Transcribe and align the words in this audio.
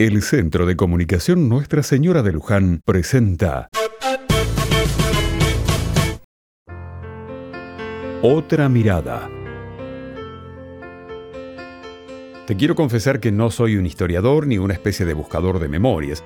El 0.00 0.22
Centro 0.22 0.64
de 0.64 0.76
Comunicación 0.76 1.48
Nuestra 1.48 1.82
Señora 1.82 2.22
de 2.22 2.30
Luján 2.30 2.82
presenta 2.84 3.68
Otra 8.22 8.68
mirada. 8.68 9.28
Te 12.46 12.56
quiero 12.56 12.76
confesar 12.76 13.18
que 13.18 13.32
no 13.32 13.50
soy 13.50 13.74
un 13.74 13.86
historiador 13.86 14.46
ni 14.46 14.56
una 14.56 14.74
especie 14.74 15.04
de 15.04 15.14
buscador 15.14 15.58
de 15.58 15.66
memorias, 15.66 16.22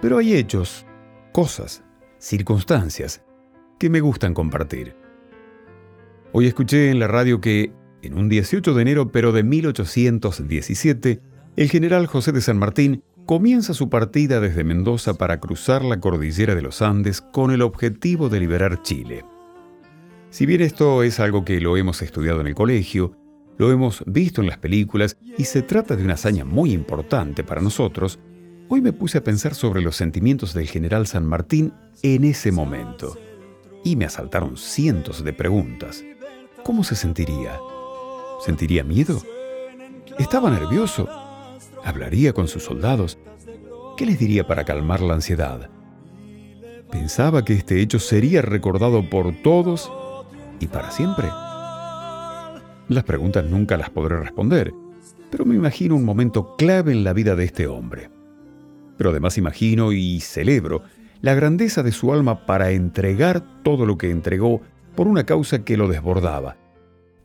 pero 0.00 0.16
hay 0.16 0.32
hechos, 0.32 0.86
cosas, 1.30 1.84
circunstancias 2.16 3.22
que 3.78 3.90
me 3.90 4.00
gustan 4.00 4.32
compartir. 4.32 4.96
Hoy 6.32 6.46
escuché 6.46 6.88
en 6.88 6.98
la 6.98 7.06
radio 7.06 7.42
que, 7.42 7.70
en 8.00 8.16
un 8.16 8.30
18 8.30 8.72
de 8.72 8.80
enero 8.80 9.12
pero 9.12 9.32
de 9.32 9.42
1817, 9.42 11.20
el 11.56 11.68
general 11.68 12.06
José 12.06 12.32
de 12.32 12.40
San 12.40 12.58
Martín 12.58 13.02
comienza 13.30 13.74
su 13.74 13.88
partida 13.88 14.40
desde 14.40 14.64
Mendoza 14.64 15.14
para 15.14 15.38
cruzar 15.38 15.84
la 15.84 16.00
cordillera 16.00 16.56
de 16.56 16.62
los 16.62 16.82
Andes 16.82 17.20
con 17.20 17.52
el 17.52 17.62
objetivo 17.62 18.28
de 18.28 18.40
liberar 18.40 18.82
Chile. 18.82 19.24
Si 20.30 20.46
bien 20.46 20.62
esto 20.62 21.04
es 21.04 21.20
algo 21.20 21.44
que 21.44 21.60
lo 21.60 21.76
hemos 21.76 22.02
estudiado 22.02 22.40
en 22.40 22.48
el 22.48 22.56
colegio, 22.56 23.12
lo 23.56 23.70
hemos 23.70 24.02
visto 24.04 24.40
en 24.40 24.48
las 24.48 24.58
películas 24.58 25.16
y 25.38 25.44
se 25.44 25.62
trata 25.62 25.94
de 25.94 26.02
una 26.02 26.14
hazaña 26.14 26.44
muy 26.44 26.72
importante 26.72 27.44
para 27.44 27.60
nosotros, 27.60 28.18
hoy 28.68 28.80
me 28.80 28.92
puse 28.92 29.18
a 29.18 29.22
pensar 29.22 29.54
sobre 29.54 29.80
los 29.80 29.94
sentimientos 29.94 30.52
del 30.52 30.66
general 30.66 31.06
San 31.06 31.24
Martín 31.24 31.72
en 32.02 32.24
ese 32.24 32.50
momento. 32.50 33.16
Y 33.84 33.94
me 33.94 34.06
asaltaron 34.06 34.56
cientos 34.56 35.22
de 35.22 35.32
preguntas. 35.32 36.02
¿Cómo 36.64 36.82
se 36.82 36.96
sentiría? 36.96 37.60
¿Sentiría 38.44 38.82
miedo? 38.82 39.22
¿Estaba 40.18 40.50
nervioso? 40.50 41.29
¿Hablaría 41.84 42.32
con 42.32 42.48
sus 42.48 42.64
soldados? 42.64 43.18
¿Qué 43.96 44.06
les 44.06 44.18
diría 44.18 44.46
para 44.46 44.64
calmar 44.64 45.00
la 45.00 45.14
ansiedad? 45.14 45.70
Pensaba 46.90 47.44
que 47.44 47.54
este 47.54 47.80
hecho 47.80 47.98
sería 47.98 48.42
recordado 48.42 49.08
por 49.08 49.34
todos 49.42 49.92
y 50.58 50.66
para 50.66 50.90
siempre. 50.90 51.28
Las 52.88 53.04
preguntas 53.04 53.44
nunca 53.44 53.76
las 53.76 53.90
podré 53.90 54.18
responder, 54.18 54.72
pero 55.30 55.44
me 55.44 55.54
imagino 55.54 55.96
un 55.96 56.04
momento 56.04 56.56
clave 56.56 56.92
en 56.92 57.04
la 57.04 57.12
vida 57.12 57.36
de 57.36 57.44
este 57.44 57.66
hombre. 57.66 58.10
Pero 58.98 59.10
además 59.10 59.38
imagino 59.38 59.92
y 59.92 60.20
celebro 60.20 60.82
la 61.22 61.34
grandeza 61.34 61.82
de 61.82 61.92
su 61.92 62.12
alma 62.12 62.46
para 62.46 62.72
entregar 62.72 63.62
todo 63.62 63.86
lo 63.86 63.96
que 63.96 64.10
entregó 64.10 64.60
por 64.96 65.06
una 65.06 65.24
causa 65.24 65.64
que 65.64 65.76
lo 65.76 65.88
desbordaba, 65.88 66.56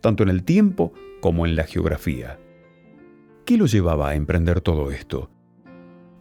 tanto 0.01 0.23
en 0.23 0.29
el 0.29 0.43
tiempo 0.43 0.93
como 1.21 1.45
en 1.45 1.55
la 1.55 1.63
geografía. 1.63 2.37
¿Qué 3.45 3.57
lo 3.57 3.67
llevaba 3.67 4.09
a 4.09 4.15
emprender 4.15 4.59
todo 4.59 4.89
esto? 4.89 5.29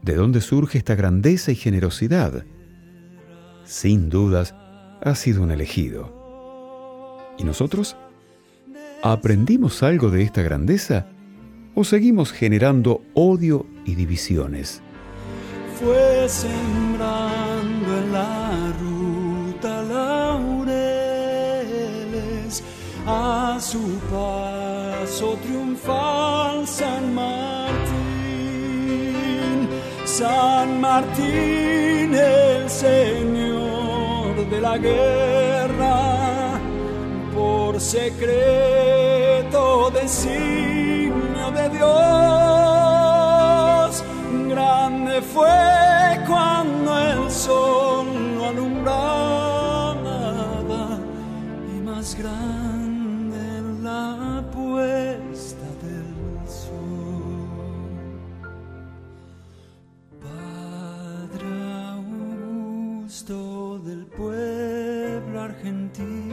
¿De 0.03 0.15
dónde 0.15 0.43
surge 0.43 0.77
esta 0.77 0.95
grandeza 0.95 1.53
y 1.53 1.55
generosidad? 1.55 2.45
Sin 3.65 4.11
dudas, 4.11 4.55
ha 5.03 5.15
sido 5.15 5.43
un 5.43 5.51
elegido. 5.51 6.13
¿Y 7.39 7.45
nosotros? 7.45 7.97
¿Aprendimos 9.03 9.83
algo 9.83 10.11
de 10.11 10.21
esta 10.21 10.43
grandeza 10.43 11.07
o 11.75 11.83
seguimos 11.85 12.31
generando 12.31 13.01
odio 13.15 13.65
y 13.87 13.95
divisiones? 13.95 14.83
Fue 15.81 16.29
sembrando 16.29 17.99
en 18.01 18.13
la 18.13 18.71
ruta 18.79 19.83
laureles 19.83 20.75
a 23.07 23.59
su 23.59 23.99
paso 25.05 25.37
triunfal 25.37 26.67
San 26.67 27.15
Martín, 27.15 27.59
San 30.07 30.81
Martín 30.81 32.15
el 32.15 32.71
Señor 32.71 34.49
de 34.49 34.61
la 34.63 34.79
guerra, 34.79 36.59
por 37.35 37.79
secreto 37.81 38.81
designio 39.91 41.51
de 41.51 41.69
Dios, 41.69 42.24
Augusto 63.31 63.79
del 63.79 64.07
pueblo 64.07 65.41
argentino, 65.41 66.24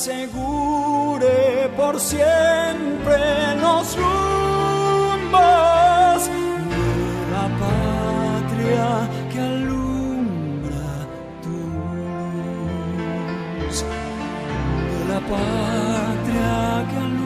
asegure 0.00 1.68
por 1.76 2.00
siempre 2.00 3.18
los 3.60 3.94
rumbos 3.98 5.40
de 6.26 7.26
la 7.34 7.46
patria 7.60 8.88
que 9.30 9.38
alumbra 9.40 10.90
tu 11.42 11.56
luz, 13.68 13.76
de 14.90 15.00
la 15.12 15.20
patria 15.20 16.56
que 16.88 16.96
alumbra 16.96 17.19